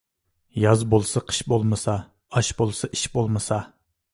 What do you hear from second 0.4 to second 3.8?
ياز بولسا قىش بولمىسا، ئاش بولسا ئىش بولمىسا.